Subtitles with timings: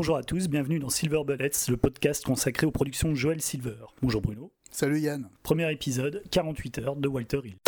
[0.00, 3.76] Bonjour à tous, bienvenue dans Silver Bullets, le podcast consacré aux productions de Joel Silver.
[4.00, 4.50] Bonjour Bruno.
[4.70, 5.28] Salut Yann.
[5.42, 7.58] Premier épisode, 48 heures de Walter Hill.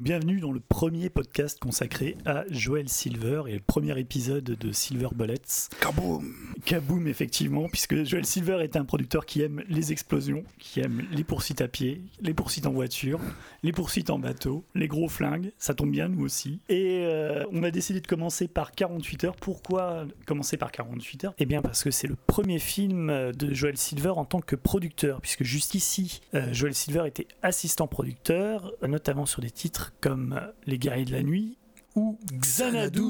[0.00, 5.08] Bienvenue dans le premier podcast consacré à Joel Silver et le premier épisode de Silver
[5.12, 5.70] Bullets.
[5.80, 11.04] Kaboom Kaboom, effectivement, puisque Joel Silver est un producteur qui aime les explosions, qui aime
[11.10, 13.18] les poursuites à pied, les poursuites en voiture,
[13.64, 16.60] les poursuites en bateau, les gros flingues, ça tombe bien, nous aussi.
[16.68, 19.36] Et euh, on a décidé de commencer par 48 heures.
[19.36, 21.34] Pourquoi commencer par 48 heures?
[21.38, 25.20] Eh bien, parce que c'est le premier film de Joel Silver en tant que producteur,
[25.22, 30.78] puisque juste ici, euh, Joel Silver était assistant producteur, notamment sur des titres comme Les
[30.78, 31.58] Guerriers de la Nuit
[31.94, 33.02] ou Xanadu.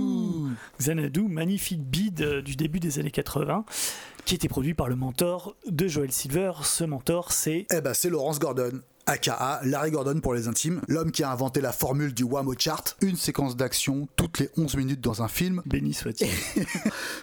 [0.81, 3.65] Xanadu, magnifique bide euh, du début des années 80
[4.25, 6.53] qui était produit par le mentor de Joel Silver.
[6.63, 7.67] Ce mentor, c'est...
[7.73, 11.62] Eh ben, c'est Laurence Gordon aka Larry Gordon pour les intimes, l'homme qui a inventé
[11.62, 15.62] la formule du Whammo Chart, une séquence d'action toutes les 11 minutes dans un film.
[15.64, 16.28] Béni soit-il.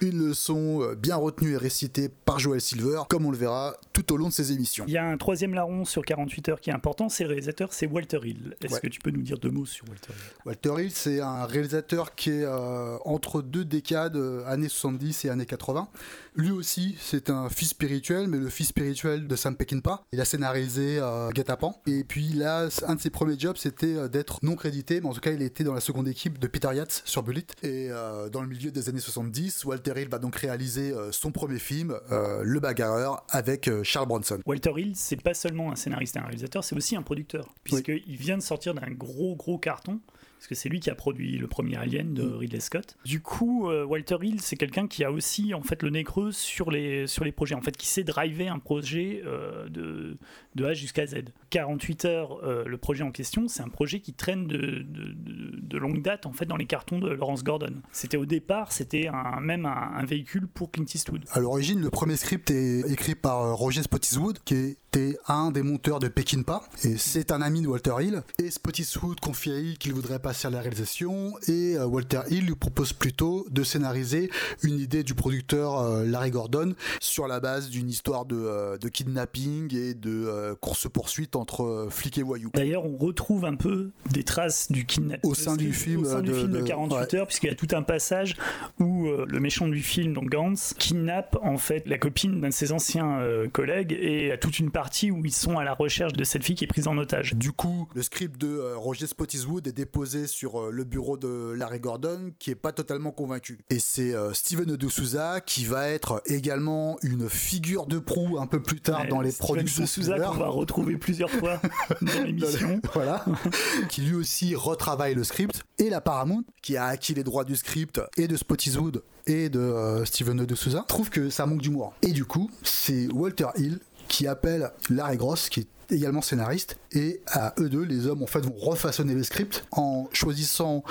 [0.00, 4.12] une leçon euh, bien retenue et récitée par Joel Silver, comme on le verra tout
[4.12, 4.84] au long de ses émissions.
[4.88, 7.72] Il y a un troisième larron sur 48 heures qui est important, c'est le réalisateur,
[7.72, 8.56] c'est Walter Hill.
[8.62, 10.42] Est-ce que tu peux nous dire deux mots sur Walter Hill?
[10.44, 15.30] Walter Hill, c'est un réalisateur qui est euh, entre deux décades, euh, années 70 et
[15.30, 15.88] années 80.
[16.36, 20.02] Lui aussi, c'est un fils spirituel, mais le fils spirituel de Sam Peckinpah.
[20.12, 21.75] Il a scénarisé euh, Guet-apens.
[21.86, 25.12] Et puis là, un de ses premiers jobs, c'était euh, d'être non crédité, mais en
[25.12, 27.46] tout cas, il était dans la seconde équipe de Peter Yates sur Bullet.
[27.62, 31.32] Et euh, dans le milieu des années 70, Walter Hill va donc réaliser euh, son
[31.32, 34.40] premier film, Le Bagarreur, avec Charles Bronson.
[34.46, 38.16] Walter Hill, c'est pas seulement un scénariste et un réalisateur, c'est aussi un producteur, puisqu'il
[38.16, 40.00] vient de sortir d'un gros, gros carton
[40.36, 42.36] parce que c'est lui qui a produit le premier Alien de mm.
[42.36, 42.96] Ridley Scott.
[43.04, 46.30] Du coup, euh, Walter Hill, c'est quelqu'un qui a aussi en fait le nez creux
[46.32, 50.16] sur les, sur les projets, en fait, qui sait driver un projet euh, de,
[50.54, 51.16] de A jusqu'à Z.
[51.50, 55.78] 48 heures, euh, le projet en question, c'est un projet qui traîne de, de, de,
[55.78, 57.74] longue date en fait dans les cartons de Lawrence Gordon.
[57.92, 61.24] C'était au départ, c'était un, même un, véhicule pour Clint Eastwood.
[61.32, 65.98] À l'origine, le premier script est écrit par Roger Spottiswoode, qui était un des monteurs
[65.98, 68.22] de Peckinpah, et c'est un ami de Walter Hill.
[68.38, 72.46] Et Spottiswoode confie à Hill qu'il voudrait passer à la réalisation et euh, Walter Hill
[72.46, 74.28] lui propose plutôt de scénariser
[74.64, 78.88] une idée du producteur euh, Larry Gordon sur la base d'une histoire de, euh, de,
[78.88, 82.50] kidnapping et de course-poursuite entre flics et voyous.
[82.54, 86.22] D'ailleurs, on retrouve un peu des traces du kidnapping au sein du film, au sein
[86.22, 88.34] de, du film de, 48 heures, puisqu'il y a tout un passage
[88.80, 92.72] où le méchant du film, donc Gantz, kidnappe en fait la copine d'un de ses
[92.72, 93.20] anciens
[93.52, 96.56] collègues et a toute une partie où ils sont à la recherche de cette fille
[96.56, 97.34] qui est prise en otage.
[97.34, 101.80] Du coup, le script de Roger Spottiswoode est déposé sur euh, le bureau de Larry
[101.80, 103.58] Gordon qui est pas totalement convaincu.
[103.68, 108.46] Et c'est euh, Steven de Souza qui va être également une figure de proue un
[108.46, 109.82] peu plus tard dans les Steven productions.
[109.82, 111.60] de Souza qu'on va retrouver plusieurs fois
[112.00, 112.80] dans l'émission.
[112.94, 113.24] voilà.
[113.90, 115.62] qui lui aussi retravaille le script.
[115.78, 119.58] Et la Paramount qui a acquis les droits du script et de Spottiswoode et de
[119.58, 121.94] euh, Steven de Souza trouve que ça manque d'humour.
[122.02, 127.20] Et du coup, c'est Walter Hill qui appelle Larry Gross, qui est également scénariste, et
[127.26, 130.82] à eux deux, les hommes en fait vont refaçonner le script en choisissant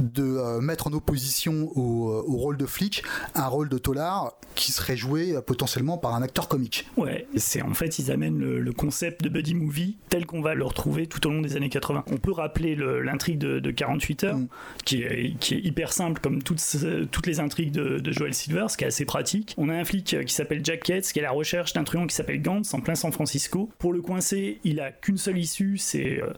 [0.00, 4.32] de euh, mettre en opposition au, euh, au, rôle de flic un rôle de tolard
[4.56, 6.88] qui serait joué euh, potentiellement par un acteur comique.
[6.96, 10.54] Ouais, c'est en fait ils amènent le, le, concept de buddy movie tel qu'on va
[10.54, 12.04] le retrouver tout au long des années 80.
[12.10, 14.48] On peut rappeler l'intrigue de, de, 48 heures, mm.
[14.84, 16.60] qui, est, qui, est, hyper simple comme toutes,
[17.10, 19.54] toutes les intrigues de, de, Joel Silver, ce qui est assez pratique.
[19.58, 22.06] On a un flic qui s'appelle Jack Ketz, qui est à la recherche d'un truand
[22.06, 23.70] qui s'appelle Gantz en plein San Francisco.
[23.78, 26.32] Pour le coincer, il a qu'une seule issue, c'est euh,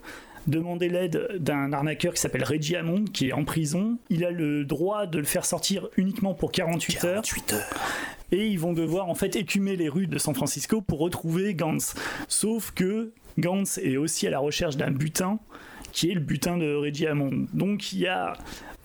[0.46, 3.98] demander l'aide d'un arnaqueur qui s'appelle Reggie Hammond, qui est en prison.
[4.10, 7.70] Il a le droit de le faire sortir uniquement pour 48, 48 heures.
[8.32, 11.94] Et ils vont devoir en fait écumer les rues de San Francisco pour retrouver Gantz.
[12.28, 15.38] Sauf que Gantz est aussi à la recherche d'un butin
[15.92, 17.46] qui est le butin de Reggie Hammond.
[17.52, 18.34] Donc il y a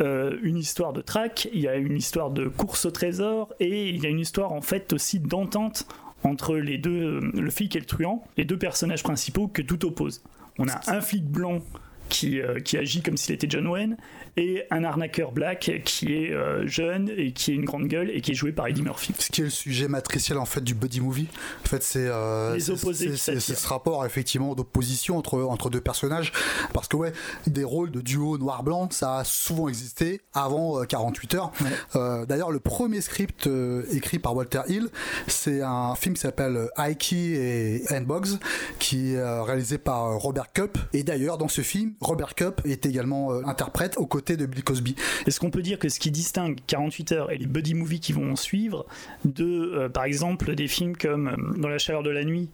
[0.01, 3.90] euh, une histoire de traque, il y a une histoire de course au trésor et
[3.90, 5.88] il y a une histoire en fait aussi d'entente
[6.24, 10.24] entre les deux, le flic et le truand, les deux personnages principaux que tout oppose.
[10.57, 11.62] On a un flic blanc
[12.09, 13.97] qui, euh, qui, agit comme s'il était John Wayne,
[14.38, 18.22] et un arnaqueur black qui est euh, jeune et qui a une grande gueule et
[18.22, 19.14] qui est joué par Eddie Murphy.
[19.17, 21.28] Ce qui est le sujet matriciel en fait du buddy movie.
[21.66, 26.32] En fait, c'est euh, ce rapport effectivement d'opposition entre entre deux personnages,
[26.73, 27.14] parce que ouais,
[27.47, 31.52] des rôles de duo noir-blanc, ça a souvent existé avant 48 heures.
[31.62, 32.26] Ouais.
[32.28, 33.50] D'ailleurs, le premier script
[33.91, 34.90] écrit par Walter Hill,
[35.28, 38.40] c'est un film qui s'appelle Ike et Handbogs,
[38.79, 40.78] qui est réalisé par Robert Cup.
[40.94, 44.63] Et d'ailleurs, dans ce film, Robert Cup est également euh, interprète aux côtés de Bill
[44.63, 44.96] Cosby.
[45.28, 48.13] Est-ce qu'on peut dire que ce qui distingue 48 heures et les buddy movies qui
[48.13, 48.85] vont suivre
[49.25, 52.49] de, euh, par exemple, des films comme euh, Dans la chaleur de la nuit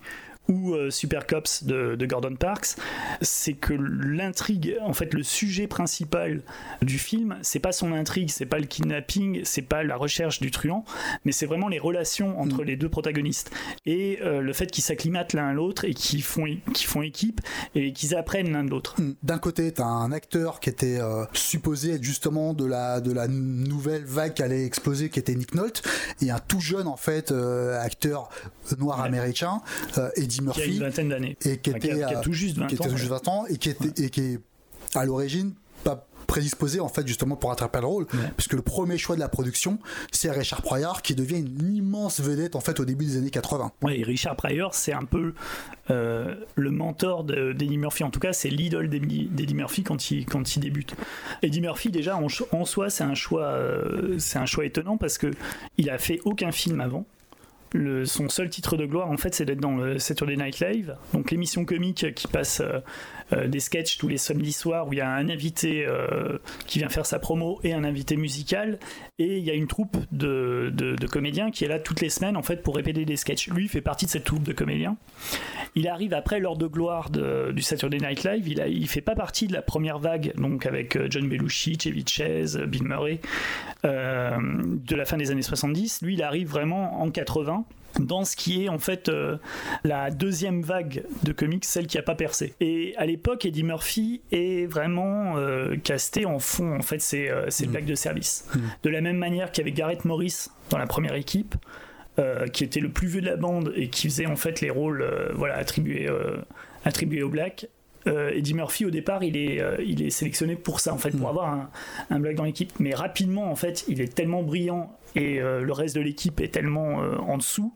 [0.48, 2.76] ou euh, Super Cops de, de Gordon Parks,
[3.22, 6.42] c'est que l'intrigue, en fait, le sujet principal
[6.82, 10.52] du film, c'est pas son intrigue, c'est pas le kidnapping, c'est pas la recherche du
[10.52, 10.86] truand,
[11.26, 12.66] mais c'est vraiment les relations entre Mm.
[12.66, 13.52] les deux protagonistes
[13.86, 17.42] et euh, le fait qu'ils s'acclimatent l'un à l'autre et qu'ils font, qu'ils font équipe
[17.74, 18.96] et qu'ils apprennent l'un de l'autre.
[19.02, 19.14] Hmm.
[19.24, 23.28] D'un côté, t'as un acteur qui était euh, supposé être justement de la, de la
[23.28, 25.82] nouvelle vague qui allait exploser, qui était Nick Nolte,
[26.22, 27.32] et un tout jeune, en fait,
[27.82, 28.30] acteur
[28.78, 29.08] noir Ouais.
[29.08, 29.62] américain,
[29.98, 30.10] euh,
[30.42, 31.38] Eddie Qui a une Murphy, vingtaine d'années.
[31.46, 32.90] et qui Enfin, qui était, a, qui a tout juste 20 qui était ans.
[32.90, 34.40] tout juste 20 ans, et qui, était, et qui est
[34.94, 35.54] à l'origine
[35.84, 38.20] pas prédisposé en fait justement pour attraper le rôle Ouais.
[38.36, 39.78] puisque le premier choix de la production
[40.12, 43.72] c'est Richard Pryor qui devient une immense vedette en fait au début des années 80
[43.84, 45.36] Ouais, et Richard Pryor, c'est un peu
[45.92, 48.04] euh, le mentor de- d'Eddie Murphy.
[48.04, 50.96] En tout cas, c'est l'idole d'Eddie Murphy quand il, quand il débute.
[51.44, 55.30] Eddie Murphy, déjà, en soi, c'est un, choix, euh, c'est un choix étonnant parce que
[55.78, 57.06] il a fait aucun film avant.
[58.06, 61.32] Son seul titre de gloire, en fait, c'est d'être dans le Saturday Night Live, donc
[61.32, 62.80] l'émission comique qui passe euh,
[63.34, 66.38] euh, des sketchs tous les samedis soirs où il y a un invité euh,
[66.68, 68.80] qui vient faire sa promo et un invité musical,
[69.20, 72.36] et il y a une troupe de, de- comédiens qui est là toutes les semaines
[72.36, 73.50] en fait pour répéter des sketchs.
[73.50, 74.98] Lui il fait partie de cette troupe de comédiens.
[75.76, 78.48] Il arrive après l'heure de gloire du Saturday Night Live.
[78.48, 82.04] Il, a, il fait pas partie de la première vague, donc avec John Belushi, Chevy
[82.08, 83.20] Chase, Bill Murray,
[83.84, 86.02] de la fin des années 70.
[86.02, 87.65] Lui, il arrive vraiment en 80
[88.00, 89.38] dans ce qui est en fait euh,
[89.84, 92.54] la deuxième vague de comics, celle qui a pas percé.
[92.60, 97.46] Et à l'époque, Eddie Murphy est vraiment euh, casté en fond, en fait, c'est euh,
[97.50, 97.72] c'est Mm.
[97.72, 98.48] blague de service.
[98.54, 98.60] Mm.
[98.84, 101.56] De la même manière avait Gareth Morris dans la première équipe,
[102.20, 104.70] euh, qui était le plus vieux de la bande et qui faisait en fait les
[104.70, 106.10] rôles voilà, attribués,
[106.84, 107.68] attribués au black.
[108.08, 111.22] Euh, Eddie Murphy au départ il est, il est sélectionné pour ça en fait pour
[111.28, 111.30] Mm.
[111.30, 111.70] avoir un,
[112.12, 115.74] un black dans l'équipe mais rapidement en fait il est tellement brillant et euh, le
[115.74, 117.74] reste de l'équipe est tellement euh, en dessous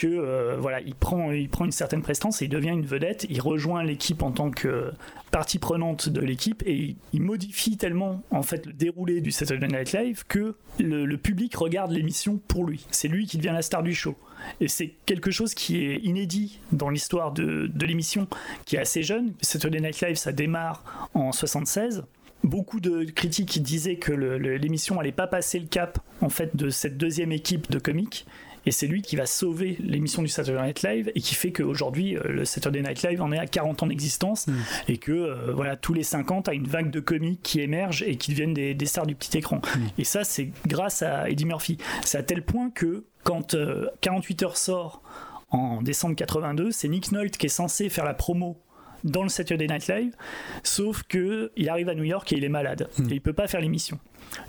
[0.00, 3.26] que euh, voilà il prend, il prend une certaine prestance et il devient une vedette
[3.28, 4.92] il rejoint l'équipe en tant que
[5.30, 9.92] partie prenante de l'équipe et il, modifie tellement en fait le déroulé du Saturday Night
[9.92, 13.82] Live que le, le public regarde l'émission pour lui c'est lui qui devient la star
[13.82, 14.16] du show
[14.62, 18.26] et c'est quelque chose qui est inédit dans l'histoire de, de l'émission,
[18.64, 19.34] qui est assez jeune.
[19.42, 22.04] Saturday Night Live, ça démarre en 76.
[22.42, 26.96] Beaucoup de critiques disaient que l'émission allait pas passer le cap en fait de cette
[26.96, 28.26] deuxième équipe de comiques.
[28.66, 32.16] Et c'est lui qui va sauver l'émission du Saturday Night Live et qui fait qu'aujourd'hui,
[32.16, 34.52] euh, le Saturday Night Live en est à 40 ans d'existence Mm.
[34.88, 38.16] et que euh, voilà, tous les 50 a une vague de comiques qui émergent et
[38.16, 39.60] qui deviennent des, des stars du petit écran.
[39.98, 41.78] Et ça, c'est grâce à Eddie Murphy.
[42.04, 45.02] C'est à tel point que quand euh, 48 heures sort
[45.50, 48.60] en décembre 82, c'est Nick Nolte qui est censé faire la promo
[49.04, 50.14] dans le Saturday Night Live,
[50.62, 53.10] sauf que il arrive à New York et il est malade Mm.
[53.10, 53.98] et il peut pas faire l'émission.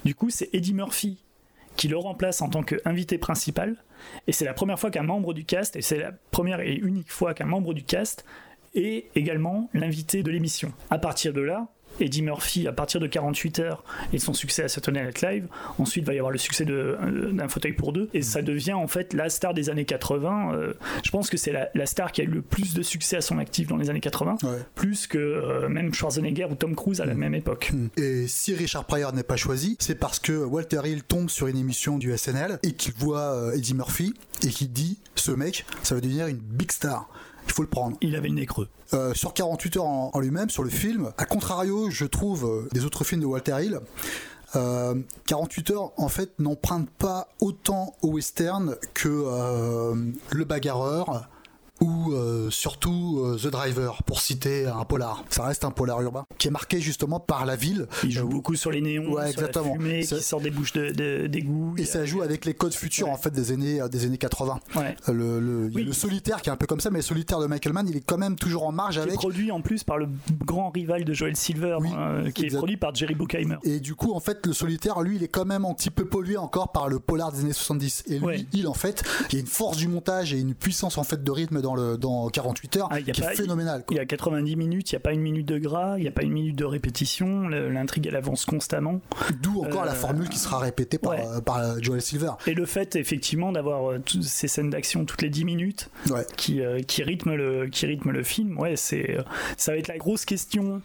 [0.06, 1.24] Du coup, c'est Eddie Murphy
[1.78, 3.78] qui le remplace en tant qu'invité principal
[4.28, 7.12] et c'est la première fois qu'un membre du cast et c'est la première et unique
[7.12, 8.26] fois qu'un membre du cast
[8.74, 10.72] est également l'invité de l'émission.
[10.90, 11.68] À partir de là,
[12.00, 13.84] Eddie Murphy, à partir de 48 heures
[14.14, 15.48] et son succès à Saturday Night Live,
[15.78, 18.74] ensuite va y avoir le succès de- euh, d'un fauteuil pour deux, et ça devient
[18.74, 20.54] en fait la star des années 80.
[20.54, 20.74] Euh,
[21.04, 23.22] je pense que c'est la, la star qui a eu le plus de succès à
[23.22, 24.50] son actif dans les années 80, Ouais.
[24.76, 27.72] plus que euh, même Schwarzenegger ou Tom Cruise à la même époque.
[27.74, 27.88] Hmm.
[27.98, 31.58] Et si Richard Pryor n'est pas choisi, c'est parce que Walter Hill tombe sur une
[31.58, 36.02] émission du SNL et qu'il voit Eddie Murphy et qu'il dit ce mec, ça va
[36.02, 37.10] devenir une big star.
[37.48, 37.98] Il faut le prendre.
[38.02, 38.68] Il avait le nez creux.
[38.94, 42.70] Euh, sur 48 heures en, en lui-même, sur le film, à contrario, je trouve, euh,
[42.72, 43.80] des autres films de Walter Hill,
[44.56, 44.96] euh,
[45.28, 49.96] 48 heures, en fait, n'empruntent pas autant au western que euh,
[50.32, 51.30] Le Bagarreur
[51.82, 55.24] ou euh, surtout euh, The Driver, pour citer un polar.
[55.30, 57.88] Ça reste un polar urbain, qui est marqué justement par la ville.
[58.04, 59.74] Il joue Euh, beaucoup sur les néons, Ouais, sur exactement.
[59.74, 61.74] la fumée qui sort des bouches de- de- d'égout.
[61.78, 63.14] Et ça joue avec les codes futurs Ouais.
[63.14, 64.60] en fait des années, des années 80.
[64.76, 64.96] Ouais.
[65.10, 65.94] Euh, Le, Oui.
[65.94, 68.02] solitaire qui est un peu comme ça, mais le solitaire de Michael Mann, il est
[68.06, 69.16] quand même toujours en marge Qui est avec.
[69.16, 70.08] produit en plus par le
[70.46, 73.56] grand rival de Joel Silver, Oui, euh, qui est produit par Jerry Bruckheimer.
[73.64, 76.06] Et du coup, en fait, le solitaire, lui, il est quand même un petit peu
[76.06, 78.04] pollué encore par le polar des années 70.
[78.08, 80.98] Et lui, il, en fait, il y a une force du montage et une puissance
[80.98, 83.34] en fait de rythme dans le dans 48 heures Ah, il y a qui pas-
[83.34, 83.84] est phénoménale.
[83.86, 83.96] quoi.
[83.96, 86.08] Il y a 90 minutes, il n'y a pas une minute de gras, il n'y
[86.08, 89.02] a pas une minute de répétition, l'intrigue elle avance constamment.
[89.42, 91.26] D'où encore la Euh, formule qui sera répétée par, ouais.
[91.26, 92.32] euh, par euh, Joel Silver.
[92.48, 96.26] Et le fait effectivement d'avoir toutes ces scènes d'action toutes les 10 minutes Ouais.
[96.38, 98.98] qui, qui, rythment le, qui rythment le film, ouais, ça
[99.68, 100.82] va être la grosse question.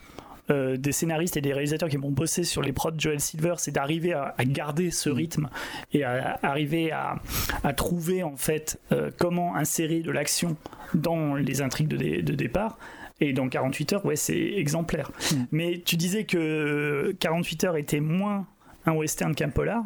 [0.51, 3.55] Euh, des scénaristes et des réalisateurs qui vont bosser sur les prods de Joel Silver,
[3.59, 5.49] c'est d'arriver à, à garder ce rythme
[5.93, 7.17] et à, arriver à,
[7.65, 10.57] à trouver en fait euh, comment insérer de l'action
[10.95, 12.79] dans les intrigues de, dé- de départ.
[13.21, 15.11] Et dans 48 heures, ouais, c'est exemplaire.
[15.33, 15.37] Mm.
[15.51, 18.47] Mais tu disais que 48 heures était moins
[18.85, 19.85] un western qu'un polar.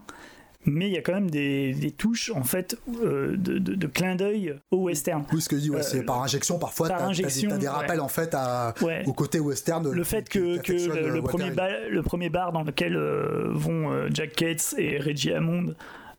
[0.67, 3.87] Mais il y a quand même des, des touches en fait euh, de, de, de
[3.87, 5.25] clin d'œil au western.
[5.33, 6.89] Oui, ce que je dis, ouais, Euh, c'est par injection parfois.
[6.89, 7.69] par t'as- des- des, ouais.
[7.69, 9.03] rappels en fait à, Ouais.
[9.07, 9.91] au côté western.
[9.91, 14.09] Le fait que, le, euh, premier bar, le premier bar dans lequel euh, vont euh,
[14.13, 15.75] Jack Cates et Reggie Hammond,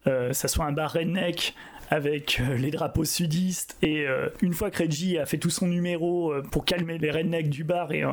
[0.07, 1.53] euh, ça soit un bar redneck
[1.91, 5.67] avec euh, les drapeaux sudistes et euh, une fois que Reggie a fait tout son
[5.67, 8.03] numéro euh, pour calmer les rednecks du bar et,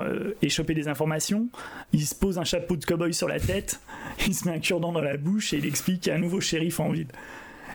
[0.42, 1.48] et choper des informations,
[1.92, 3.80] il se pose un chapeau de cowboy sur la tête,
[4.26, 6.80] il se met un cure-dent dans la bouche et il explique a un nouveau shérif
[6.80, 7.06] en ville.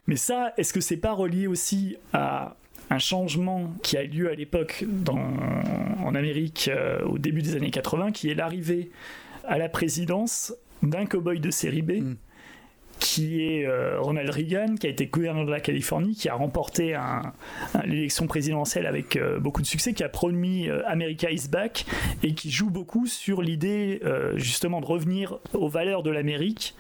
[0.06, 2.58] Mais ça, est-ce que c'est pas relié aussi à
[2.90, 6.70] un changement qui a eu lieu à l'époque en Amérique
[7.06, 8.92] au début des années 80, qui est l'arrivée
[9.46, 12.16] à la présidence d'un cow-boy de série B, Mm.
[13.04, 16.96] Qui est euh, Ronald Reagan, qui a été gouverneur de la Californie, qui a remporté
[16.96, 17.34] un-
[17.74, 21.86] un- l'élection présidentielle avec euh, beaucoup de succès, qui a promis euh, America is back
[22.24, 24.02] et qui joue beaucoup sur l'idée
[24.36, 26.76] justement de revenir aux valeurs de l'Amérique.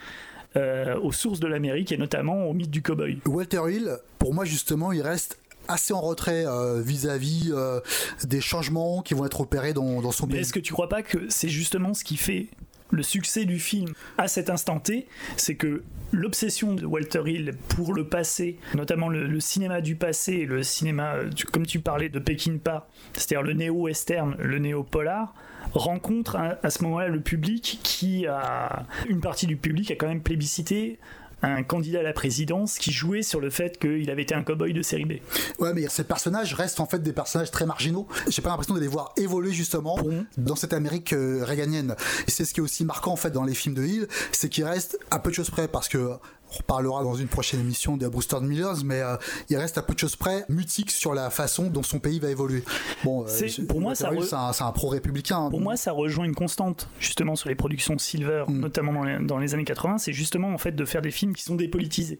[0.55, 3.17] aux sources de l'Amérique et notamment au mythe du cow-boy.
[3.25, 7.79] Walter Hill, pour moi justement, il reste assez en retrait euh, vis-à-vis euh,
[8.23, 10.41] des changements qui vont être opérés dans, dans son Mais pays.
[10.41, 12.47] est-ce que tu crois pas que c'est justement ce qui fait
[12.91, 17.93] le succès du film à cet instant T C'est que l'obsession de Walter Hill pour
[17.93, 22.87] le passé, notamment le, cinéma du passé, le cinéma, euh, comme tu parlais de Peckinpah,
[23.13, 25.33] c'est-à-dire le néo-western, le néo-polar,
[25.73, 28.85] rencontre à, à ce moment-là le public qui a.
[29.09, 30.99] Une partie du public a quand même plébiscité
[31.43, 34.73] un candidat à la présidence qui jouait sur le fait qu'il avait été un cow-boy
[34.73, 35.13] de série B.
[35.59, 38.07] Ouais, mais ces personnages restent en fait des personnages très marginaux.
[38.27, 39.97] J'ai pas l'impression de les voir évoluer justement
[40.37, 41.95] dans cette Amérique euh, réganienne.
[42.27, 44.65] C'est ce qui est aussi marquant en fait dans les films de Hill, c'est qu'ils
[44.65, 46.13] restent à peu de choses près parce que
[46.53, 49.15] on reparlera dans une prochaine émission de Brewster Millers, mais euh,
[49.49, 52.29] il reste à peu de choses près mutique sur la façon dont son pays va
[52.29, 52.63] évoluer.
[53.03, 55.37] Bon, euh, pour moi, ça re- c'est un, pro-républicain.
[55.45, 55.49] hein.
[55.49, 58.59] Pour moi, ça rejoint une constante, justement, sur les productions Silver, Mm.
[58.59, 61.33] notamment dans les, dans les années 80, c'est justement, en fait, de faire des films
[61.35, 62.19] qui sont dépolitisés.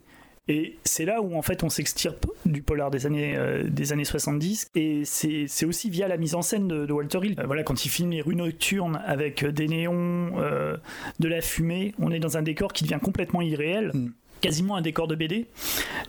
[0.50, 4.04] Et c'est là où, en fait, on s'extirpe du polar des années, euh, des années
[4.04, 4.68] 70.
[4.76, 7.36] Et c'est aussi via la mise en scène de, de Walter Hill.
[7.40, 10.76] Euh, voilà, quand il filme les rues nocturnes avec des néons, euh,
[11.20, 14.08] de la fumée, on est dans un décor qui devient complètement irréel, Mm.
[14.44, 15.48] Quasiment un décor de BD.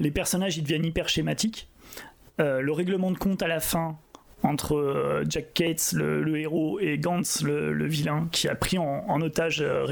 [0.01, 1.69] Les personnages, ils deviennent hyper schématiques.
[2.41, 3.97] Euh, le règlement de compte à la fin
[4.43, 8.77] entre euh, Jack Cates, le, le héros, et Gantz, le, le vilain, qui a pris
[8.77, 9.87] en, en otage euh.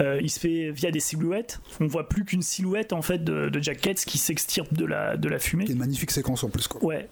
[0.00, 1.60] Euh, il se fait via des silhouettes.
[1.80, 5.16] On voit plus qu'une silhouette en fait de, de Jack Cates qui s'extirpe de la,
[5.16, 5.64] de la fumée.
[5.64, 6.66] qui est une magnifique séquence en plus.
[6.66, 6.84] Quoi.
[6.84, 7.08] Ouais.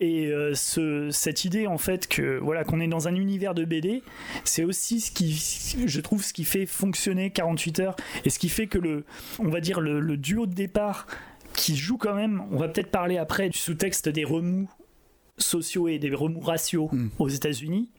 [0.00, 3.64] Et euh, ce, cette idée en fait que voilà qu'on est dans un univers de
[3.64, 4.02] BD,
[4.44, 5.32] c'est aussi ce qui,
[5.86, 9.04] je trouve, ce qui fait fonctionner 48 heures et ce qui fait que le,
[9.38, 11.06] on va dire le, le duo de départ
[11.54, 12.42] qui joue quand même.
[12.50, 14.68] On va peut-être parler après du sous-texte des remous
[15.38, 17.08] sociaux et des remous raciaux Mm.
[17.18, 17.90] aux États-Unis.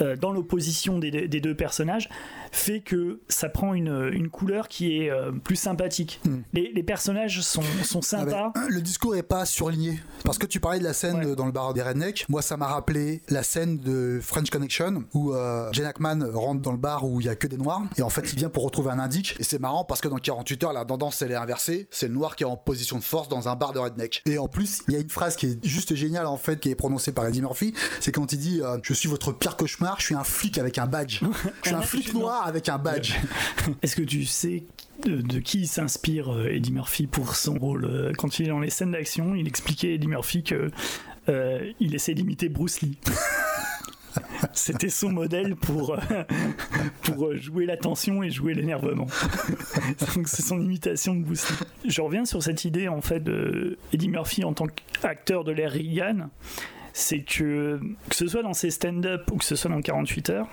[0.00, 2.08] Euh, dans l'opposition des, des deux personnages,
[2.52, 6.20] fait que ça prend une, une couleur qui est euh, plus sympathique.
[6.24, 6.36] Mm.
[6.52, 8.52] Les, les personnages sont, sont Ah ben, sympas.
[8.68, 10.00] le discours est pas surligné.
[10.24, 11.36] Parce que tu parlais de la scène Ouais.
[11.36, 12.26] dans le bar des Redneck.
[12.28, 16.72] Moi, ça m'a rappelé la scène de French Connection où euh, Jen Hackman rentre dans
[16.72, 17.82] le bar où il y a que des noirs.
[17.96, 19.36] Et en fait, il vient pour retrouver un indique.
[19.38, 21.86] Et c'est marrant parce que dans 48 heures, la tendance, elle est inversée.
[21.90, 24.22] C'est le noir qui est en position de force dans un bar de Redneck.
[24.26, 26.70] Et en plus, il y a une phrase qui est juste géniale, en fait, qui
[26.70, 27.74] est prononcée par Eddie Murphy.
[28.00, 30.78] C'est quand il dit euh, Je suis votre pire cauchemar, je suis un flic avec
[30.78, 31.20] un badge.
[31.62, 33.14] Je suis un flic noir avec un badge.
[33.82, 34.64] Est-ce que tu sais
[35.04, 38.60] de, de qui s'inspire euh, Eddie Murphy pour son rôle euh, Quand il est dans
[38.60, 40.70] les scènes d'action, il expliquait Eddie Murphy que
[41.28, 42.98] euh, il essaie d'imiter Bruce Lee.
[44.52, 46.24] C'était son modèle pour, euh,
[47.02, 49.06] pour jouer la tension et jouer l'énervement.
[50.14, 51.90] Donc c'est son imitation de Bruce Lee.
[51.90, 55.72] Je reviens sur cette idée en fait de Eddie Murphy en tant qu'acteur de l'ère
[55.72, 56.28] Reagan.
[56.96, 60.48] C'est que que ce soit dans ses stand-up ou que ce soit dans 48 heures,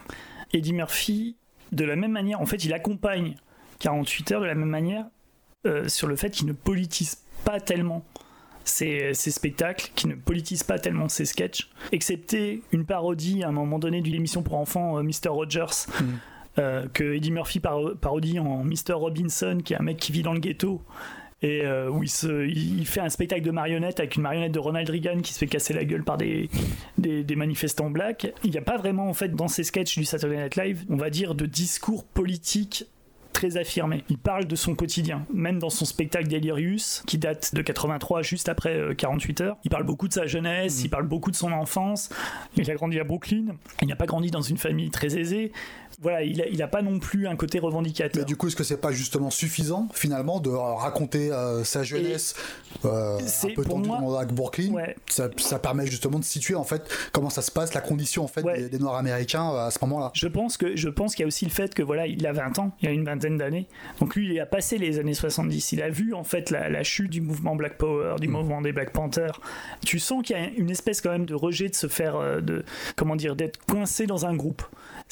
[0.53, 1.36] Eddie Murphy,
[1.71, 3.36] de la même manière, en fait, il accompagne
[3.79, 5.05] 48 heures de la même manière
[5.67, 8.03] euh, sur le fait qu'il ne politise pas tellement
[8.63, 13.77] ses, spectacles, qu'il ne politise pas tellement ses sketchs, excepté une parodie à un moment
[13.79, 15.29] donné d'une émission pour enfants, euh, Mr.
[15.29, 16.03] Rogers, Mm.
[16.60, 18.93] euh, que Eddie Murphy paro- parodie en Mr.
[18.93, 20.81] Robinson, qui est un mec qui vit dans le ghetto.
[21.43, 24.51] Et euh, où il, se, il il fait un spectacle de marionnettes avec une marionnette
[24.51, 26.50] de Ronald Reagan qui se fait casser la gueule par des,
[26.98, 28.31] des, des manifestants blacks.
[28.43, 30.98] Il n'y a pas vraiment, en fait, dans ces sketchs du Saturday Night Live, on
[30.98, 32.86] va dire, de discours politique
[33.31, 34.03] très affirmé.
[34.10, 38.50] Il parle de son quotidien, même dans son spectacle Delirious, qui date de 83, juste
[38.50, 39.57] après euh, 48 heures.
[39.63, 42.10] Il parle beaucoup de sa jeunesse, il parle beaucoup de son enfance.
[42.55, 43.55] Il a grandi à Brooklyn.
[43.81, 45.51] Il n'a pas grandi dans une famille très aisée,
[46.01, 48.22] voilà, il a, il a pas non plus un côté revendicateur.
[48.22, 52.36] Mais du coup, est-ce que c'est pas justement suffisant finalement de raconter euh, sa jeunesse
[52.86, 54.96] euh, un peu tendue dans à Brooklyn Ouais.
[55.10, 58.27] ça, ça permet justement de situer en fait comment ça se passe, la condition en
[58.27, 58.62] fait Ouais.
[58.63, 60.12] des, des Noirs américains euh, à ce moment-là.
[60.13, 62.34] Je pense que je pense qu'il y a aussi le fait que voilà, il a
[62.34, 63.67] 20 ans, il a une vingtaine d'années.
[64.00, 65.72] Donc lui, il a passé les années 70.
[65.74, 68.72] Il a vu en fait la, la chute du mouvement Black Power, du mouvement des
[68.72, 69.39] Black Panthers.
[69.86, 72.41] Tu sens qu'il y a une espèce quand même de rejet de se faire euh,
[72.41, 72.63] de
[72.96, 74.63] comment dire d'être coincé dans un groupe.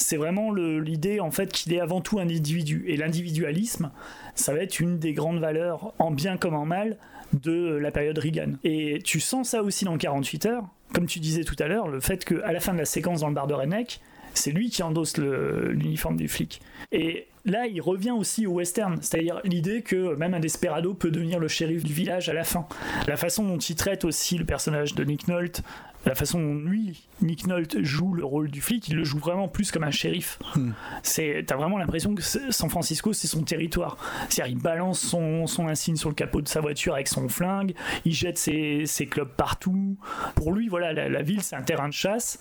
[0.01, 3.91] C'est vraiment l'idée en fait qu'il est avant tout un individu et l'individualisme,
[4.33, 6.97] ça va être une des grandes valeurs en bien comme en mal
[7.33, 8.53] de la période Reagan.
[8.63, 10.63] Et tu sens ça aussi dans 48 heures,
[10.93, 13.27] comme tu disais tout à l'heure, le fait qu'à la fin de la séquence dans
[13.27, 13.99] le bar de Redneck,
[14.33, 16.61] c'est lui qui endosse l'uniforme du flic.
[16.93, 21.39] Et là, il revient aussi au western, c'est-à-dire l'idée que même un desperado peut devenir
[21.39, 22.67] le shérif du village à la fin.
[23.07, 25.63] La façon dont il traite aussi le personnage de Nick Nolte,
[26.05, 29.49] la façon dont lui, Nick Nolte, joue le rôle du flic, il le joue vraiment
[29.49, 30.39] plus comme un shérif.
[30.55, 30.71] Hmm.
[31.03, 33.97] C'est, t'as vraiment l'impression que San Francisco, c'est son territoire.
[34.29, 37.73] C'est-à-dire, il balance son, son insigne sur le capot de sa voiture avec son flingue,
[38.05, 39.97] il jette ses, ses clubs partout.
[40.35, 42.39] Pour lui, voilà, la, la ville, c'est un terrain de chasse.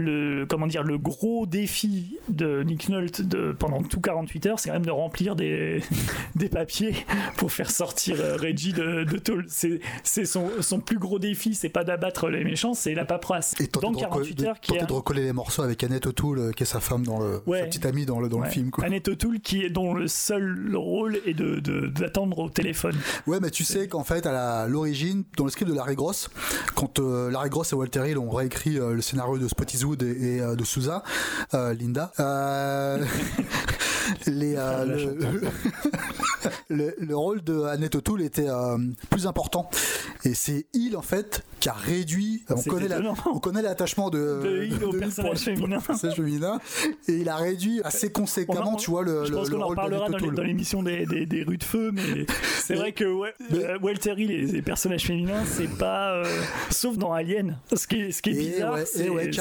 [0.00, 4.68] Le, comment dire, le gros défi de Nick Nolte de, pendant tout 48 heures, c'est
[4.70, 5.82] quand même de remplir des,
[6.36, 6.94] des papiers
[7.36, 9.44] pour faire sortir euh, Reggie de, de tôle.
[9.48, 13.54] C'est, c'est son, son plus gros défi, c'est pas d'abattre les méchants, c'est la paperasse.
[13.60, 15.82] Et Dans de, reco- 48 de- heures, qui tenter un- de recoller les morceaux avec
[15.84, 17.60] Annette O'Toole, euh, qui est sa femme dans le, Ouais.
[17.60, 18.70] sa petite amie dans le, dans le film.
[18.70, 18.84] Quoi.
[18.84, 22.96] Annette O'Toole qui est dont le seul rôle est de, de- d'attendre au téléphone.
[23.26, 26.30] Ouais, mais tu sais qu'en fait, à l'origine, dans le script de Larry Gross,
[26.74, 29.46] quand euh, Larry Gross et Walter Hill ont réécrit euh, le scénario de
[29.94, 31.02] Et, et, euh, de Souza,
[31.54, 32.98] euh, Linda, euh,
[34.26, 35.40] les, le,
[36.70, 38.78] le- le rôle de Annette O'Toole était euh,
[39.10, 39.68] plus important.
[40.24, 42.42] Et c'est Hill, en fait, qui a réduit.
[42.50, 43.14] On C'est connaît, la- étonnant.
[43.32, 45.56] on connaît l'attachement de, De Hill au pour- personnage le
[46.24, 46.60] féminin.
[47.08, 49.56] Et il a réduit assez On conséquemment, en- tu vois, le, Je le- pense le
[49.60, 50.34] en rôle parlera d'Annette O'Toole.
[50.34, 52.26] dans l'émission des, des, des rues de feu, mais
[52.60, 56.12] c'est vrai que ouais, mais- euh, Walter Hill et les personnages féminins, c'est pas.
[56.14, 56.24] euh,
[56.70, 57.58] sauf dans Alien.
[57.74, 59.40] Ce qui est, ce qui est bizarre, ouais, c'est ouais, qu'il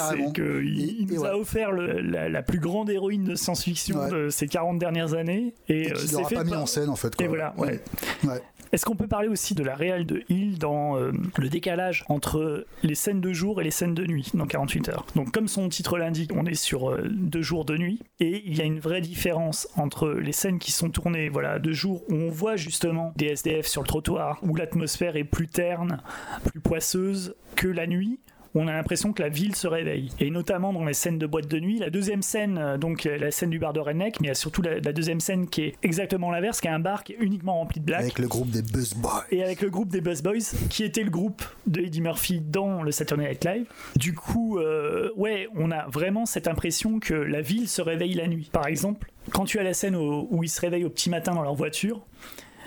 [1.00, 4.80] il nous a offert le- la, la plus grande héroïne de science-fiction de ces 40
[4.80, 5.54] dernières années.
[5.68, 7.16] Et, Et qu'il c'est fait pas mis par- en scène, en fait.
[7.20, 7.26] Quoi.
[7.26, 7.82] Et voilà, ouais.
[8.24, 8.42] Ouais.
[8.72, 12.66] Est-ce qu'on peut parler aussi de la réelle de Hill dans euh, le décalage entre
[12.84, 15.06] les scènes de jour et les scènes de nuit dans 48 heures?
[15.16, 18.56] Donc comme son titre l'indique, on est sur euh, deux jours de nuit et il
[18.56, 22.14] y a une vraie différence entre les scènes qui sont tournées voilà de jour où
[22.14, 26.02] on voit justement des SDF sur le trottoir où l'atmosphère est plus terne,
[26.46, 28.20] plus poisseuse que la nuit
[28.56, 30.10] on a l'impression que la ville se réveille.
[30.20, 31.80] Et notamment dans les scènes de boîte de nuit.
[31.80, 34.32] La deuxième scène, euh, donc euh, la scène du bar de Redneck, mais il y
[34.32, 37.14] a surtout la, la deuxième scène qui est exactement l'inverse, qui est un bar qui
[37.14, 39.26] est uniquement rempli de blacks Avec le groupe des Buzz Boys.
[39.32, 42.82] et avec le groupe des Buzz Boys, qui était le groupe de Eddie Murphy dans
[42.84, 43.66] le Saturday Night Live.
[43.96, 48.28] Du coup, euh, ouais, on a vraiment cette impression que la ville se réveille la
[48.28, 48.50] nuit.
[48.52, 51.34] Par exemple, quand tu as la scène où, où ils se réveillent au petit matin
[51.34, 52.02] dans leur voiture,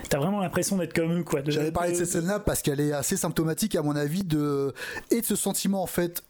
[0.09, 1.41] t'as vraiment l'impression d'être comme eux, quoi.
[1.45, 4.73] J'avais parlé de cette scène-là parce qu'elle est assez symptomatique, à mon avis, de
[5.11, 6.23] et de ce sentiment en fait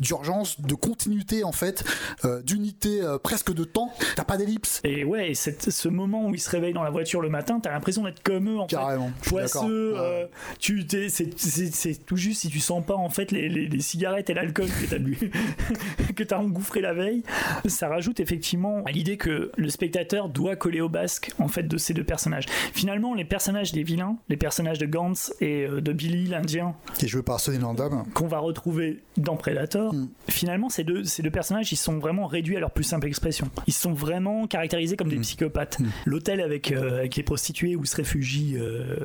[0.00, 1.84] d'urgence, de continuité en fait,
[2.24, 3.92] euh, d'unité euh, presque de temps.
[4.16, 4.80] T'as pas d'ellipse.
[4.84, 7.60] Et ouais, et cette- ce moment où ils se réveillent dans la voiture le matin,
[7.60, 8.76] t'as l'impression d'être comme eux, en fait.
[8.76, 9.06] Carrément.
[9.06, 9.62] d'accord.
[9.62, 10.26] poisseux, euh,
[10.58, 14.30] tu t'es- c'est tout juste si tu sens pas en fait les, les- les cigarettes
[14.30, 15.18] et l'alcool que t'as bu
[16.16, 17.22] que t'as engouffré la veille
[17.66, 21.76] ça rajoute effectivement à l'idée que le spectateur doit coller au basque en fait de
[21.76, 25.92] ces deux personnages finalement les personnages des vilains les personnages de Gantz et euh, de
[25.92, 28.04] Billy l'Indien Qui est joué par Sonny Landam.
[28.14, 30.08] qu'on va retrouver dans Predator, Mm.
[30.28, 33.50] finalement, ces deux, ces deux personnages, ils sont vraiment réduits à leur plus simple expression.
[33.66, 35.22] Ils sont vraiment caractérisés comme des Mm.
[35.22, 35.78] psychopathes.
[35.80, 35.86] Mm.
[36.06, 38.96] L'hôtel avec, euh, avec les prostituées où se réfugient euh,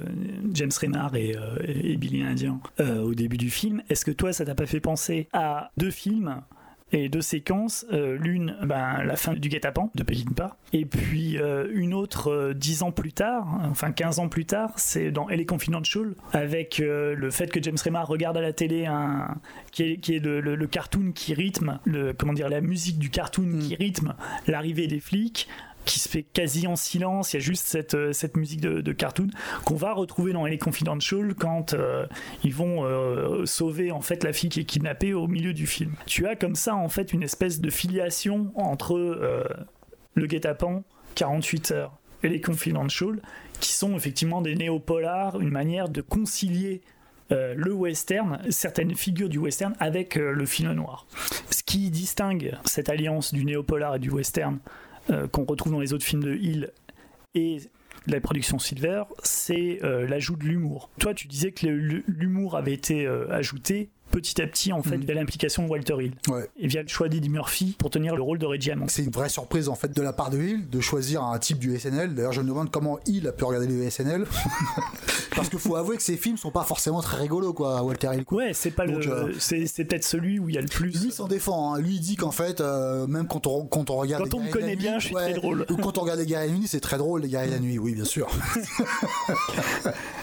[0.54, 4.46] James Renard et, euh, et Billy l'Indien au début du film, est-ce que toi, ça
[4.46, 6.42] t'a pas fait penser à deux films
[6.94, 11.68] et deux séquences, euh, l'une, ben, la fin du guet-apens de Peckinpah, et puis euh,
[11.74, 15.42] une autre euh, dix ans plus tard, enfin 15 ans plus tard, c'est dans Elle
[15.42, 19.36] est Confidential, avec euh, le fait que James Remar regarde à la télé un,
[19.72, 23.00] qui est, qui est le, le- le cartoon qui rythme, le, comment dire, la musique
[23.00, 23.60] du cartoon Mm.
[23.60, 24.14] qui rythme
[24.48, 25.48] l'arrivée des flics
[25.86, 28.94] qui se fait quasi en silence, il y a juste cette, euh, cette musique de,
[28.94, 29.28] cartoon
[29.66, 32.06] qu'on va retrouver dans Les Confidential quand euh,
[32.44, 35.94] ils vont euh, sauver en fait la fille qui est kidnappée au milieu du film.
[36.06, 38.94] Tu as comme ça en fait une espèce de filiation entre
[40.14, 40.84] le guet-apens,
[41.16, 43.20] 48 heures et Les Confidential
[43.60, 46.82] qui sont effectivement des néopolars, une manière de concilier
[47.30, 51.08] le western, certaines figures du western avec le film noir.
[51.50, 54.60] Ce qui distingue cette alliance du néopolar et du western
[55.10, 56.72] euh, qu'on retrouve dans les autres films de Hill
[57.36, 57.58] et
[58.08, 60.90] la production Silver, c'est euh, l'ajout de l'humour.
[61.00, 65.04] Toi, tu disais que l'humour avait été euh, ajouté petit à petit en fait Mhm.
[65.06, 66.48] via l'implication de Walter Hill Ouais.
[66.60, 68.86] et via le choix d'Eddie Murphy pour tenir le rôle de Reggie Hammond.
[68.88, 71.58] C'est une vraie surprise en fait de la part de Hill de choisir un type
[71.60, 72.14] du SNL.
[72.14, 74.26] D'ailleurs, je me demande comment Hill a pu regarder le SNL.
[75.36, 78.24] Parce qu'il faut avouer que ces films sont pas forcément très rigolos, quoi, Walter Hill.
[78.24, 78.44] quoi.
[78.44, 80.68] Ouais, c'est pas Donc, le, euh, c'est, c'est peut-être celui où il y a le
[80.68, 81.04] plus.
[81.04, 81.80] Lui s'en défend, hein.
[81.80, 84.30] lui il dit qu'en fait, euh, même quand on, quand on regarde.
[84.30, 85.66] Quand on me connaît Nuit, bien, je suis très drôle.
[85.72, 87.56] Ou quand on regarde les Guerriers de la Nuit, c'est très drôle, les Guerriers de
[87.56, 88.28] la Nuit, oui, bien sûr.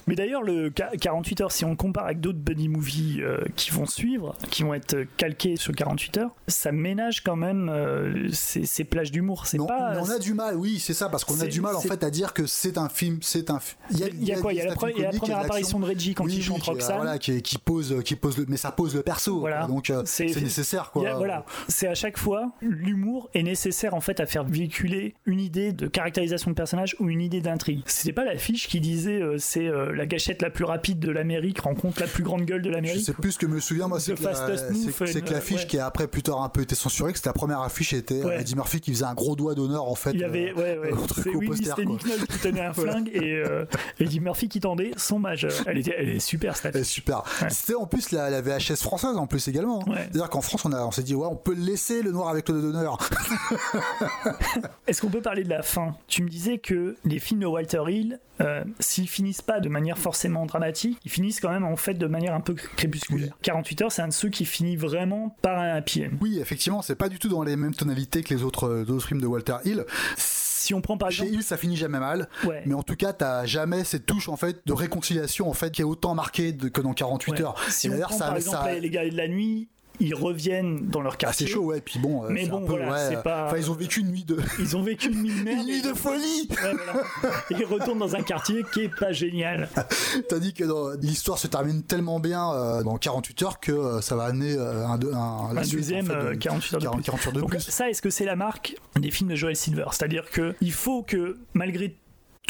[0.06, 3.70] Mais d'ailleurs, le Qua- 48 heures, si on compare avec d'autres buddy movies euh, qui
[3.70, 8.64] vont suivre, qui vont être calqués sur 48 heures, ça ménage quand même euh, ces,
[8.66, 9.46] ces plages d'humour.
[9.46, 9.94] C'est pas.
[10.00, 11.88] on a du mal, oui, c'est ça, parce qu'on a c'est- du mal en c'est-
[11.88, 13.58] fait à dire que c'est un film, c'est un.
[13.90, 15.40] Il y a quoi Il y a la, pre- il y a la première y
[15.40, 16.96] a apparition de Reggie quand Oui, il chante euh, Roxanne.
[16.96, 19.38] voilà, qui, qui pose, qui pose le, mais ça pose le perso.
[19.40, 19.58] Voilà.
[19.60, 19.66] quoi.
[19.68, 21.08] donc euh, C'est- c'est nécessaire, quoi.
[21.08, 25.40] a- voilà, c'est à chaque fois l'humour est nécessaire en fait à faire véhiculer une
[25.40, 27.82] idée de caractérisation de personnage ou une idée d'intrigue.
[27.86, 31.60] C'était pas l'affiche qui disait euh, c'est euh, la gâchette la plus rapide de l'Amérique
[31.60, 33.04] rencontre la plus grande gueule de l'Amérique.
[33.04, 35.66] sais plus que me souviens, moi, c'est que, la- l'affiche ouais.
[35.66, 38.22] qui a après plus tard un peu été censurée, que c'était la première affiche, était
[38.22, 38.40] Ouais.
[38.40, 40.10] Eddie Murphy qui faisait un gros doigt d'honneur en fait.
[40.12, 40.98] Il y avait, euh, ouais, ouais.
[41.56, 41.84] c'était.
[41.84, 43.64] Nick Nolte qui tenait un flingue et euh,
[43.98, 45.52] Eddie Murphy qui tendait son majeur.
[45.66, 46.88] Elle, était, elle est super cette affiche.
[46.88, 47.22] super.
[47.48, 49.80] C'était en plus la, la VHS française en plus également.
[49.88, 49.94] hein.
[49.96, 52.48] C'est-à-dire qu'en France on, a- on s'est dit ouais on peut laisser le noir avec
[52.48, 52.98] le doigt d'honneur.
[54.86, 55.94] Est-ce qu'on peut parler de la fin?
[56.08, 59.98] Tu me disais que les films de Walter Hill, euh, s'ils finissent pas de manière
[59.98, 63.36] forcément dramatique, ils finissent quand même en fait de manière un peu crépusculaire.
[63.42, 66.10] 48 heures, c'est un de ceux qui finit vraiment par un happy end.
[66.20, 69.06] Oui effectivement c'est pas du tout dans les mêmes tonalités que les autres, euh, d'autres
[69.06, 69.84] films de Walter Hill.
[70.16, 72.28] Si on prend par Chez exemple, Hill ça finit jamais mal.
[72.44, 75.70] ouais, Mais en tout cas, t'as jamais cette touche en fait de réconciliation en fait
[75.72, 77.42] qui est autant marquée de- que dans 48 ouais.
[77.42, 77.56] heures.
[77.70, 79.68] si Et on prend ça- par exemple ça- les- gars de la nuit,
[80.00, 81.46] ils reviennent dans leur Ah, quartier.
[81.46, 81.80] c'est chaud, ouais.
[81.80, 84.08] Puis bon, euh, Mais bon, un peu, voilà, ouais, pas- Enfin, ils ont vécu une
[84.10, 85.58] nuit de, Ils ont vécu une nuit de merde.
[85.66, 86.48] une nuit de folie.
[86.50, 87.02] Ouais, voilà.
[87.50, 89.68] Et ils retournent dans un quartier qui est pas génial.
[90.28, 90.64] Tandis que
[91.00, 94.86] l'histoire se termine tellement bien euh, dans 48 heures que euh, ça va amener euh,
[94.86, 97.04] un, un, la un suite, deuxième en fait, de- euh, 48 heures de 40 plus.
[97.04, 97.60] 48 heures de Donc, plus.
[97.60, 99.84] ça, est-ce que c'est la marque des films de Joel Silver?
[99.92, 101.96] C'est-à-dire que il faut que malgré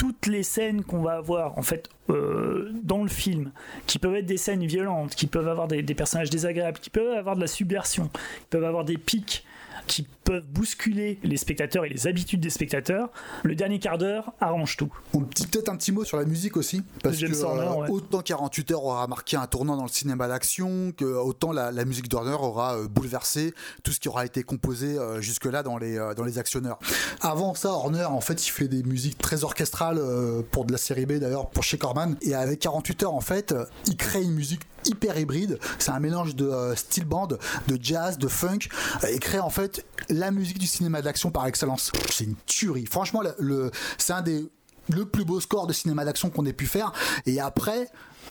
[0.00, 3.52] toutes les scènes qu'on va avoir en fait euh, dans le film,
[3.86, 7.18] qui peuvent être des scènes violentes, qui peuvent avoir des, des personnages désagréables, qui peuvent
[7.18, 9.44] avoir de la subversion, qui peuvent avoir des pics,
[9.86, 13.10] qui peuvent bousculer les spectateurs et les habitudes des spectateurs,
[13.42, 14.92] le dernier quart d'heure arrange tout.
[15.14, 17.90] On peut-être un petit mot sur la musique aussi, parce James que Horner, euh, ouais.
[17.90, 21.84] autant 48 heures aura marqué un tournant dans le cinéma d'action, que autant la, la
[21.84, 25.96] musique d'Horner aura euh, bouleversé tout ce qui aura été composé euh, jusque-là dans les,
[26.16, 26.78] dans les actionneurs.
[27.20, 30.00] Avant ça, Horner, en fait, il fait des musiques très orchestrales
[30.50, 32.16] pour de la série B d'ailleurs, pour chez Corman.
[32.22, 33.54] Et avec 48 heures, en fait,
[33.86, 35.58] il crée une musique hyper hybride.
[35.78, 38.58] C'est un mélange de euh, steel band, de jazz, de funk.
[39.12, 41.92] Il crée en fait la musique du cinéma d'action par excellence.
[42.10, 42.86] C'est une tuerie.
[42.86, 44.50] Franchement, le, le- c'est un des
[44.88, 46.92] le plus beau score de cinéma d'action qu'on ait pu faire.
[47.26, 47.88] Et après,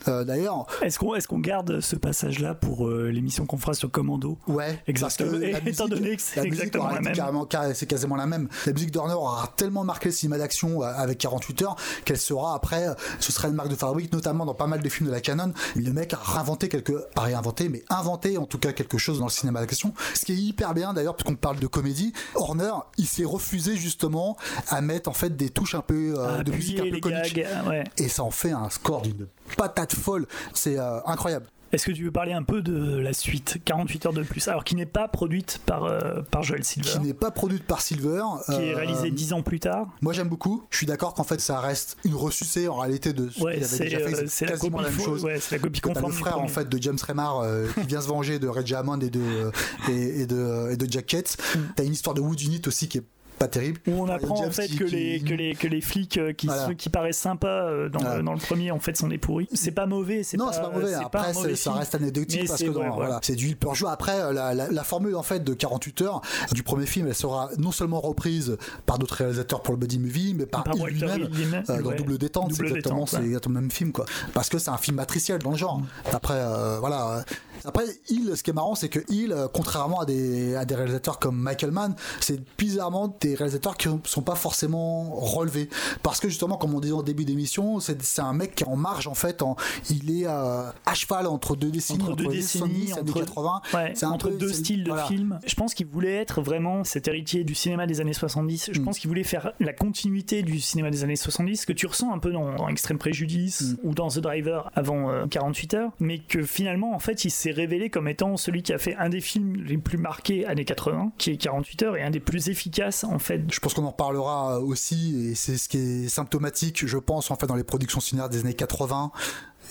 [0.08, 3.92] euh, d'ailleurs, Est-ce qu'on est qu'on garde ce passage-là pour euh, l'émission qu'on fera sur
[3.92, 5.32] Commando ouais, Exactement.
[5.32, 7.74] parce que la étant donné que c'est musique exactement la même.
[7.74, 8.48] c'est quasiment la même.
[8.66, 12.56] La musique d'Horner aura tellement marqué le cinéma d'action euh, avec 48 heures qu'elle sera
[12.56, 12.88] après,
[13.20, 15.54] ce sera une marque de fabrique, notamment dans pas mal de films de la canon.
[15.76, 19.26] Le mec a réinventé quelque, pas réinventé, mais inventé en tout cas quelque chose dans
[19.26, 19.94] le cinéma d'action.
[20.14, 24.38] Ce qui est hyper bien d'ailleurs, puisqu'on parle de comédie, Horner, il s'est refusé justement
[24.68, 27.34] à mettre en fait des touches un peu euh, de musique un peu comique.
[27.36, 27.84] gags, ouais.
[27.98, 30.28] Et ça en fait un score d'une patate folle.
[30.54, 31.46] C'est euh, incroyable.
[31.72, 34.64] Est-ce que tu veux parler un peu de la suite 48 heures de plus Alors
[34.64, 38.24] qui n'est pas produite par, euh, par Joel Silver, Qui n'est pas produite par Silver.
[38.48, 39.86] qui est euh, réalisée 10 ans plus tard?
[40.02, 40.64] Moi j'aime beaucoup.
[40.72, 43.64] Je suis d'accord qu'en fait ça reste une ressucée en réalité de ce Ouais, qu'il
[43.66, 44.28] avait c'est déjà fait.
[44.28, 45.24] c'est la copie la même chose.
[45.24, 48.02] ouais, c'est la copie conforme le frère en fait de James Remar euh, qui vient
[48.02, 49.52] se venger de Reggie Hammond et de
[49.90, 51.38] et, et de et de Jack Ketz.
[51.56, 51.60] Mm.
[51.76, 53.04] T'as une histoire de Wood Unit aussi qui est
[53.40, 53.80] pas terrible.
[53.88, 56.18] Où on Ryan apprend en fait qui- que, qui- les, que, les, que les flics
[56.18, 56.68] euh, qui, Voilà.
[56.68, 58.22] ceux qui paraissent sympas euh, dans, Voilà.
[58.22, 59.48] dans le premier en fait sont des pourris.
[59.54, 60.88] C'est pas mauvais, c'est Non, pas, c'est pas mauvais.
[60.90, 63.20] c'est Après, pas mauvais ça reste anecdotique parce que ouais, voilà, voilà.
[63.24, 63.88] c'est du pur jeu.
[63.88, 66.22] Après, euh, la, la- la formule en fait de 48 heures
[66.52, 70.36] du premier film, elle sera non seulement reprise par d'autres réalisateurs pour le buddy movie,
[70.38, 71.30] mais par, lui-même.
[71.70, 71.96] Euh, dans ouais.
[71.96, 74.06] Double Détente, c'est exactement, c'est le même film, quoi.
[74.34, 75.82] Parce que c'est un film matriciel dans le genre.
[76.12, 77.24] Après, euh, voilà.
[77.66, 80.76] Après, Hill, ce qui est marrant, c'est que Hill, euh, contrairement à des, à des
[80.76, 85.70] réalisateurs comme Michael Mann, c'est bizarrement des réalisateurs qui sont pas forcément relevés.
[86.04, 88.68] Parce que justement, comme on disait au début d'émission, c'est c'est un mec qui est
[88.68, 89.42] en marge, en fait.
[89.42, 89.56] en-
[89.90, 93.62] il est euh, à cheval entre deux décennies, Entre deux décennies, 70, années entre- 80.
[93.74, 95.06] Ouais, C'est entre peu- deux styles de voilà.
[95.08, 95.40] films.
[95.46, 98.70] Je pense qu'il voulait être vraiment cet héritier du cinéma des années 70.
[98.74, 98.84] Je Mm.
[98.86, 102.20] pense qu'il voulait faire la continuité du cinéma des années 70, que tu ressens un
[102.20, 103.76] peu dans, dans Extrême Préjudice Mm.
[103.84, 107.52] ou dans The Driver avant euh, 48 heures, mais que finalement, en fait, il s'est
[107.52, 111.12] révélé comme étant celui qui a fait un des films les plus marqués années 80,
[111.18, 113.42] qui est 48 heures, et un des plus efficaces en en fait.
[113.52, 117.36] Je pense qu'on en reparlera aussi, et c'est ce qui est symptomatique, je pense, en
[117.36, 119.12] fait, dans les productions cinéaires des années 80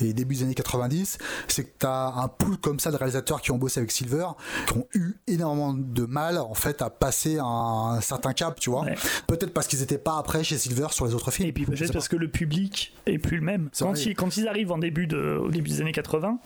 [0.00, 3.40] et début des années 90, c'est que tu as un pool comme ça de réalisateurs
[3.40, 4.26] qui ont bossé avec Silver,
[4.66, 8.86] qui ont eu énormément de mal en fait à passer un, certain cap, tu vois.
[9.26, 11.48] Peut-être parce qu'ils n'étaient pas après chez Silver sur les autres films.
[11.48, 13.70] Et puis peut-être parce que le public est plus le même.
[13.78, 16.38] Quand ils, quand ils, arrivent en début de, au début des années 80,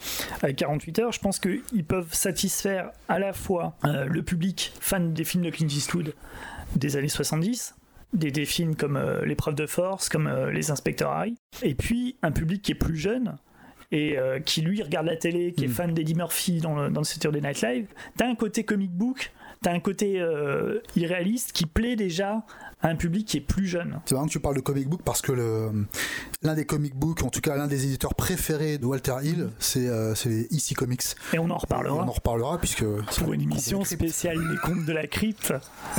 [0.42, 5.12] avec 48 heures, je pense qu'ils peuvent satisfaire à la fois euh, le public fan
[5.12, 6.14] des films de Clint Eastwood
[6.76, 7.74] des années 70,
[8.12, 12.32] des, films comme euh, L'épreuve de force, comme euh, Les inspecteurs Harry, et puis un
[12.32, 13.36] public qui est plus jeune
[13.90, 15.72] et euh, qui lui regarde la télé, qui est mm.
[15.72, 19.32] fan d'Eddie Murphy dans le, dans le Saturday Night Live, t'as un côté comic book,
[19.62, 20.24] t'as un côté
[20.96, 22.44] irréaliste qui plaît déjà
[22.82, 24.00] un public qui est plus jeune.
[24.04, 25.32] C'est marrant que tu parles de comic book parce que
[26.42, 29.86] l'un des comic books, en tout cas l'un des éditeurs préférés de Walter Hill, c'est
[29.86, 30.14] euh,
[30.50, 31.02] EC Comics.
[31.32, 32.04] Et on en reparlera.
[32.04, 35.54] on en reparlera puisque pour une émission spéciale Les Contes de la Crypte.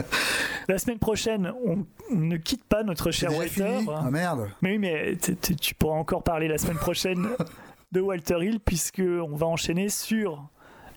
[0.67, 3.79] la semaine prochaine, on, ne quitte pas notre cher Walter.
[3.89, 4.49] Ah merde.
[4.61, 7.29] Mais oui, mais tu pourras encore parler la semaine prochaine
[7.91, 10.49] de Walter Hill puisque on va enchaîner sur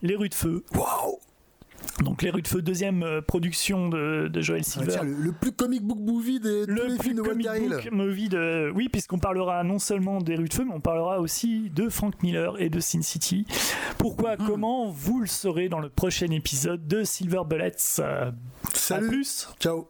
[0.02, 0.64] les rues de feu.
[0.74, 1.18] Waouh
[2.03, 4.99] donc Les Rues de Feu, deuxième euh, production de, de Joel Silver.
[5.03, 7.90] le, plus comic book movie de tous les films de Walter Hill.
[7.92, 11.70] Movie de, oui, puisqu'on parlera non seulement des Rues de Feu, mais on parlera aussi
[11.70, 13.46] de Frank Miller et de Sin City.
[13.99, 14.46] Pourquoi, hmm.
[14.46, 18.01] comment, vous le saurez dans le prochain épisode de Silver Bullets?
[18.72, 19.09] Salut.
[19.09, 19.49] plus.
[19.59, 19.88] Ciao.